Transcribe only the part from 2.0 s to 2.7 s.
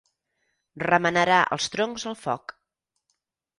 al foc.